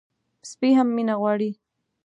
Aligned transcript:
سپي 0.49 0.69
هم 0.77 0.87
مینه 0.95 1.15
غواړي. 1.21 1.51